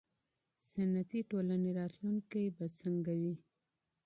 صنعتي 0.69 1.19
ټولنې 1.31 1.69
راتلونکی 1.79 2.45
به 2.55 2.65
څنګه 2.79 3.13
وي. 3.21 3.35